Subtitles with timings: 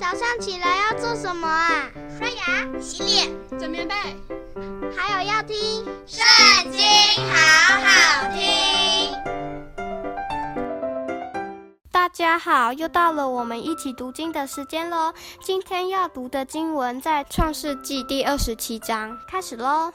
[0.00, 1.90] 早上起来要做什么啊？
[2.18, 3.94] 刷牙、洗脸、整棉被，
[4.96, 5.54] 还有要听
[6.06, 6.80] 《圣经》，
[7.30, 9.14] 好好听。
[11.92, 15.12] 大家好，又到了我们一起读经的时间喽。
[15.42, 19.92] 今天要读的经文在创世纪第二十七章，开始喽。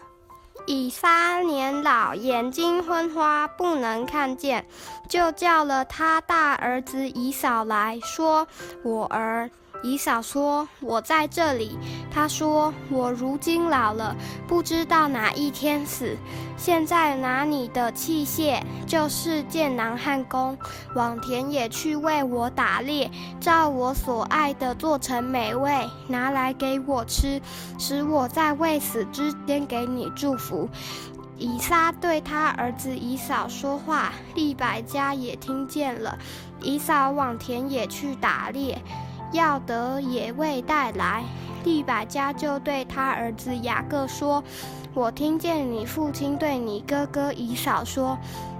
[0.67, 4.67] 以撒年老，眼睛昏花，不能看见，
[5.09, 8.47] 就叫了他大儿子以扫来说
[8.85, 9.49] ：“我儿。”
[9.85, 11.77] 以扫说：“我在这里。”
[12.11, 14.15] 他说：“我如今老了，
[14.47, 16.17] 不知道哪一天死。
[16.57, 20.57] 现在拿你的器械，就是剑囊和弓，
[20.95, 27.39] 往田野去为我打猎，照我所爱的做成美味，拿来给我吃，
[27.77, 30.67] 使我在未死之间给你祝福。”
[31.37, 36.17] 以撒对他儿子以扫说话，利百加也听见了。
[36.61, 38.81] 以扫往田野去打猎。
[39.35, 41.23] 要得野味带来，
[41.65, 44.41] 利百加就对他儿子雅各说
[44.95, 48.17] ：“我听见你父亲对你哥哥以扫说，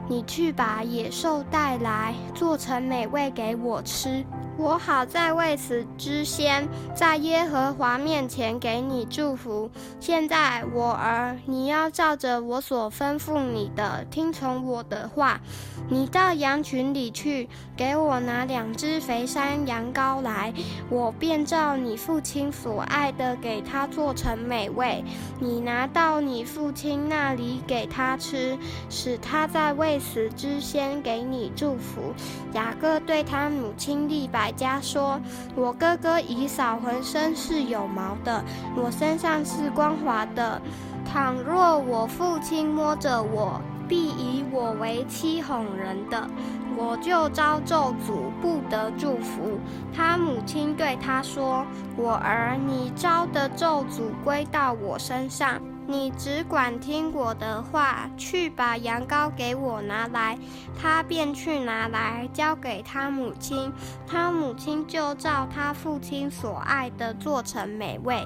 [0.10, 4.26] 你去把野兽带来，做成美味给我吃。”
[4.58, 9.70] 我好在未死之先，在耶和华面前给你祝福。
[10.00, 15.42] 现在我儿，你要照着我所吩咐你的，听从我的话。
[15.90, 20.54] 你到羊群里去，给我拿两只肥山羊羔来，
[20.90, 25.04] 我便照你父亲所爱的给他做成美味。
[25.40, 28.58] 你拿到你父亲那里给他吃，
[28.90, 32.14] 使他在未死之先给你祝福。
[32.54, 35.20] 雅各对他母亲利百百家说
[35.58, 38.44] ：“我哥哥以扫浑身是有毛的，
[38.78, 40.62] 我身上是光滑的。
[41.04, 46.30] 倘若我父亲摸着我，必以我为欺哄人的，
[46.78, 49.60] 我就遭咒诅，不得祝福。”
[49.92, 51.66] 他母亲对他说
[51.98, 60.38] ：“我儿，你招的咒诅归到我身上。”你只管听我的话，去把羊羔给我拿来。
[60.80, 63.72] 他便去拿来，交给他母亲。
[64.08, 68.26] 他母亲就照他父亲所爱的做成美味。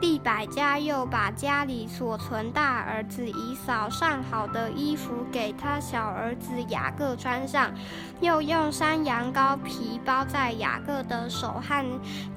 [0.00, 7.72] 利百加又把家里所存大儿子以扫上好的衣服给他小儿子雅各穿上，
[8.20, 11.84] 又用山羊羔皮包在雅各的手和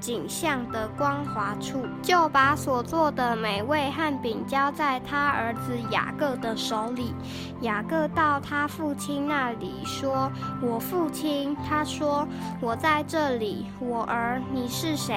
[0.00, 7.14] 颈项的光滑处，就把所做的美味和饼交在他儿子雅各的手里。
[7.60, 10.28] 雅各到他父亲那里说
[10.60, 12.26] ：“我父亲。”他说
[12.60, 15.14] ：“我在这里。”我儿，你是谁？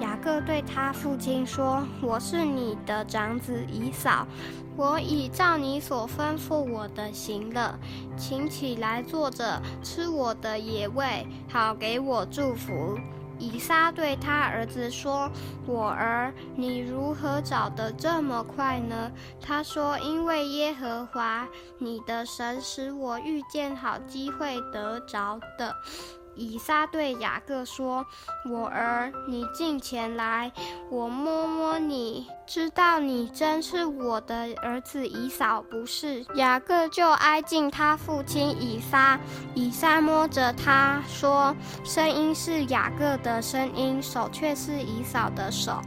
[0.00, 1.75] 雅各对他父亲说。
[2.02, 4.26] 我是你的长子以扫，
[4.76, 7.78] 我已照你所吩咐我的行了，
[8.16, 12.98] 请起来坐着吃我的野味，好给我祝福。
[13.38, 15.30] 以撒对他儿子说
[15.68, 19.12] ：“我儿，你如何找得这么快呢？”
[19.42, 21.46] 他说：“因为耶和华
[21.78, 25.74] 你的神使我遇见好机会得着的。”
[26.36, 28.06] 以撒对雅各说
[28.48, 30.52] ：“我儿，你近前来，
[30.90, 39.18] 我摸摸你，知道你真是我的儿子以扫，不是？”雅各就挨近他父亲以撒，
[39.54, 45.80] 以撒摸着他说：“声音是雅各的声音，手却是以扫的手。”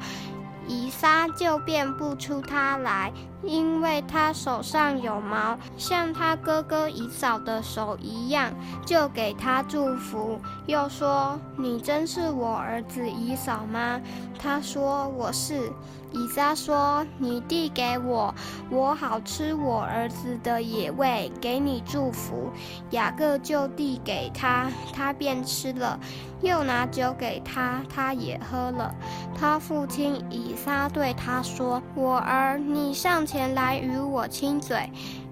[0.71, 3.11] 以撒就辨不出他来，
[3.43, 8.53] 因为他手上有毛，像他哥哥以扫的手一样，
[8.85, 13.99] 就给他祝福，又说：“你真是我儿子以扫吗？”
[14.37, 15.71] 他说：“我是。”
[16.11, 18.33] 以撒说：“你递给我，
[18.71, 22.49] 我好吃我儿子的野味，给你祝福。”
[22.89, 25.99] 雅各就递给他，他便吃了，
[26.41, 28.91] 又拿酒给他，他也喝了。
[29.39, 34.89] 他父亲以撒对他说：“我儿，你上前来与我亲嘴。”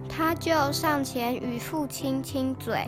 [0.07, 2.87] 他就上前与父亲亲嘴。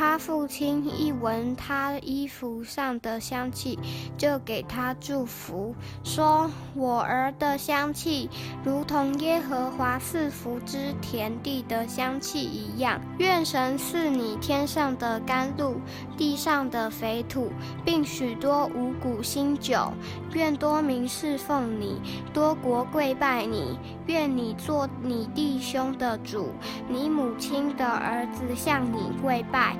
[0.00, 3.78] 他父亲一闻他衣服上的香气，
[4.16, 8.30] 就给他祝福，说：“我儿的香气，
[8.64, 12.98] 如同耶和华赐福之田地的香气一样。
[13.18, 15.76] 愿神赐你天上的甘露，
[16.16, 17.52] 地上的肥土，
[17.84, 19.92] 并许多五谷新酒。
[20.32, 22.00] 愿多民侍奉你，
[22.32, 23.78] 多国跪拜你。
[24.06, 26.48] 愿你做你弟兄的主，
[26.88, 29.76] 你母亲的儿子向你跪拜。”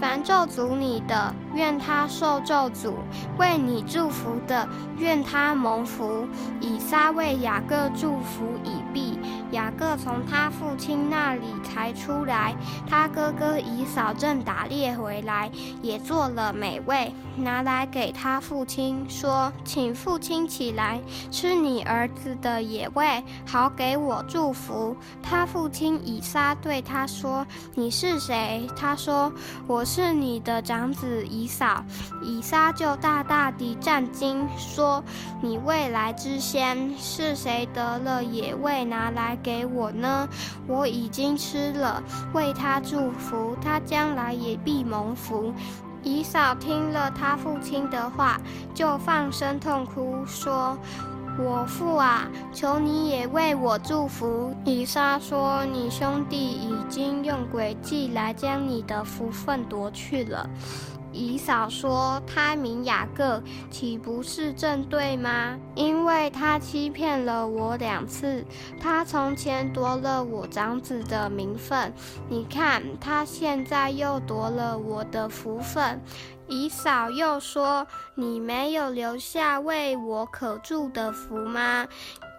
[0.00, 2.92] 凡咒诅你的，愿他受咒诅；
[3.38, 4.68] 为你祝福的，
[4.98, 6.26] 愿他蒙福。
[6.60, 9.18] 以撒为雅各祝福已毕，
[9.52, 12.54] 雅各从他父亲那里才出来，
[12.88, 15.50] 他哥哥以扫正打猎回来，
[15.80, 21.00] 也做了美味，拿来给他父亲，说：“请父亲起来
[21.30, 29.32] 吃你儿子的野味，好给我祝福。”他父亲以撒对他说：“你是谁？”他说
[29.68, 31.84] ：“我是你的长子以扫。”
[32.24, 35.02] 以撒就大大地战惊，说
[35.42, 40.28] ：“你未来之先是谁得了野味拿来给我呢？
[40.66, 42.02] 我已经吃了，
[42.32, 45.52] 为他祝福，他将来也必蒙福。
[46.02, 48.40] 以嫂听了他父亲的话，
[48.74, 50.76] 就放声痛哭，说
[51.38, 60.48] ：“我父啊，求你也为我祝福。”以撒说：“你兄弟已经用诡计来将你的福分夺去了。”
[61.12, 65.58] 姨嫂说：“他名雅各，岂不是正对吗？
[65.74, 68.44] 因为他欺骗了我两次。
[68.80, 71.92] 他从前夺了我长子的名分，
[72.28, 76.00] 你看他现在又夺了我的福分。”
[76.48, 81.86] 姨嫂又说：“你没有留下为我可祝的福吗？”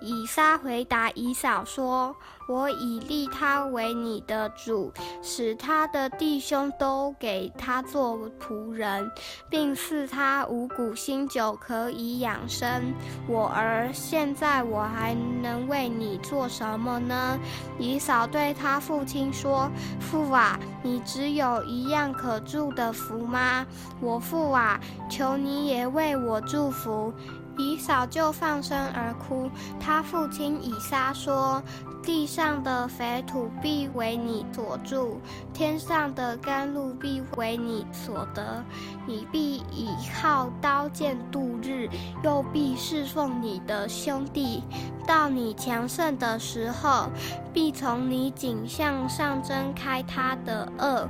[0.06, 2.14] 以撒回答以扫说
[2.50, 4.92] ：“我已立他为你的主，
[5.22, 9.10] 使他的弟兄都给他做仆人，
[9.50, 12.94] 并赐他五谷新酒可以养生。
[13.30, 17.40] 我儿，现在我还能为你做什么呢？”
[17.80, 19.72] 以扫对他父亲说
[20.02, 23.66] ：“父啊，你只有一样可祝的福吗？
[24.02, 24.78] 我父啊，
[25.10, 27.14] 求你也为我祝福。”
[27.56, 29.48] 以扫就放声而哭。
[29.80, 31.62] 他父亲以撒说
[32.02, 35.20] ：“地上的肥土必为你所住，
[35.54, 38.64] 天上的甘露必为你所得。
[39.06, 39.88] 你必倚
[40.20, 41.88] 靠刀剑度日，
[42.24, 44.64] 又必侍奉你的兄弟。
[45.06, 47.08] 到你强盛的时候，
[47.54, 51.08] 必从你颈项上挣开他的轭。”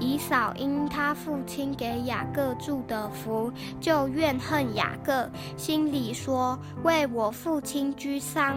[0.00, 8.56] 以扫因他父亲给雅各祝的福，就怨恨雅各，心里说：为我父亲居丧。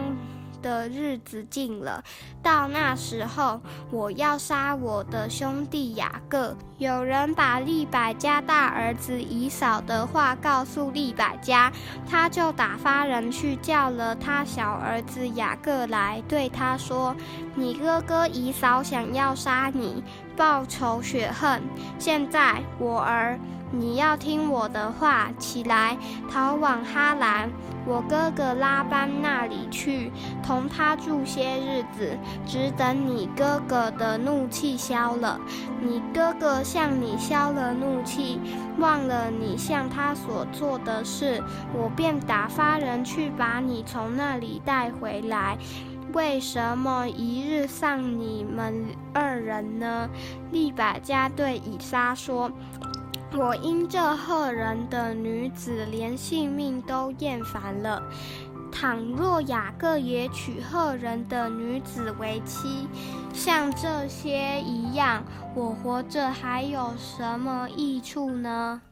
[0.62, 2.02] 的日子近了，
[2.42, 3.60] 到那时候，
[3.90, 6.56] 我要杀我的兄弟雅各。
[6.78, 11.72] 有人把利百加大儿子以扫的话告诉利百加，
[12.08, 17.16] 他就打发人去叫了他小儿子雅各来，对他说
[17.56, 20.04] ：“你哥哥以扫想要杀你，
[20.36, 21.60] 报仇雪恨。
[21.98, 23.38] 现在，我儿。”
[23.70, 25.96] 你要听我的话，起来，
[26.30, 27.50] 逃往哈兰，
[27.86, 30.10] 我哥哥拉班那里去，
[30.42, 32.16] 同他住些日子，
[32.46, 35.38] 只等你哥哥的怒气消了。
[35.82, 38.40] 你哥哥向你消了怒气，
[38.78, 41.42] 忘了你向他所做的事，
[41.74, 45.58] 我便打发人去把你从那里带回来。
[46.14, 50.08] 为什么一日丧你们二人呢？
[50.50, 52.50] 利百加对以撒说。
[53.36, 58.02] 我因这赫人的女子，连性命都厌烦了。
[58.70, 62.86] 倘若雅各也娶赫人的女子为妻，
[63.32, 68.82] 像这些一样，我活着还有什么益处呢？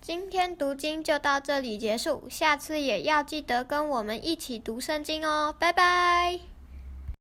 [0.00, 6.51] 今天读经就到这里结束，下次也要记得跟我们一起读圣经哦，拜拜。